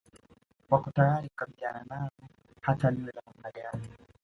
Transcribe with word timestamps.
Wako 0.69 0.91
tayari 0.91 1.29
kukabiliana 1.29 1.83
nalo 1.89 2.21
hata 2.65 2.91
liwe 2.91 3.11
la 3.15 3.21
namna 3.25 3.51
gani 3.51 3.87